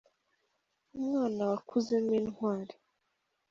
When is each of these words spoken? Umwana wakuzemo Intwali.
Umwana 0.97 1.41
wakuzemo 1.51 2.11
Intwali. 2.21 2.73